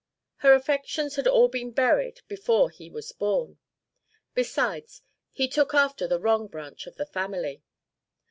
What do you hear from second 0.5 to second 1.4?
affections had